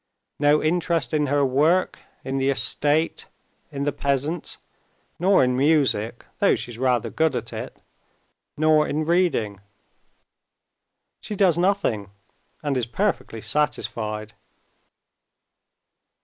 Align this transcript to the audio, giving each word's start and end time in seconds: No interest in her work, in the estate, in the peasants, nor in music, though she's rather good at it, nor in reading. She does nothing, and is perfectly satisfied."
No 0.39 0.63
interest 0.63 1.13
in 1.13 1.27
her 1.27 1.45
work, 1.45 1.99
in 2.23 2.39
the 2.39 2.49
estate, 2.49 3.27
in 3.71 3.83
the 3.83 3.91
peasants, 3.91 4.57
nor 5.19 5.43
in 5.43 5.55
music, 5.55 6.25
though 6.39 6.55
she's 6.55 6.79
rather 6.79 7.11
good 7.11 7.35
at 7.35 7.53
it, 7.53 7.79
nor 8.57 8.87
in 8.87 9.03
reading. 9.03 9.61
She 11.19 11.35
does 11.35 11.55
nothing, 11.55 12.09
and 12.63 12.75
is 12.77 12.87
perfectly 12.87 13.41
satisfied." 13.41 14.33